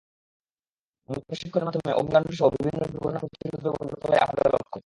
মূলত 1.09 1.21
প্রশিক্ষণের 1.27 1.65
মাধ্যমে 1.67 1.91
অগ্নিকাণ্ডসহ 1.93 2.47
বিভিন্ন 2.55 2.81
দুর্ঘটনা 2.85 3.19
প্রতিরোধব্যবস্থা 3.23 3.85
গড়ে 3.85 4.01
তোলাই 4.01 4.21
আমাদের 4.25 4.47
লক্ষ্য। 4.53 4.77